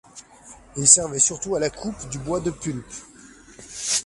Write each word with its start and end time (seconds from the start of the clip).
Il 0.77 0.87
servait 0.87 1.19
surtout 1.19 1.53
à 1.55 1.59
la 1.59 1.69
coupe 1.69 2.09
du 2.09 2.17
bois 2.17 2.39
de 2.39 2.49
pulpe. 2.49 2.91